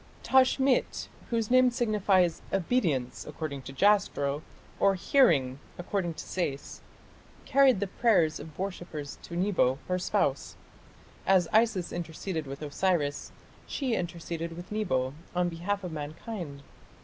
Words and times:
Tashmit, 0.23 1.09
whose 1.29 1.51
name 1.51 1.69
signifies 1.69 2.41
"Obedience", 2.51 3.23
according 3.23 3.61
to 3.61 3.71
Jastrow, 3.71 4.41
or 4.79 4.95
"Hearing", 4.95 5.59
according 5.77 6.15
to 6.15 6.23
Sayce, 6.25 6.81
carried 7.45 7.79
the 7.79 7.85
prayers 7.85 8.39
of 8.39 8.57
worshippers 8.57 9.19
to 9.21 9.35
Nebo, 9.35 9.77
her 9.87 9.99
spouse. 9.99 10.55
As 11.27 11.47
Isis 11.53 11.93
interceded 11.93 12.47
with 12.47 12.63
Osiris, 12.63 13.31
she 13.67 13.93
interceded 13.93 14.57
with 14.57 14.71
Nebo, 14.71 15.13
on 15.35 15.49
behalf 15.49 15.83
of 15.83 15.91
mankind. 15.91 16.63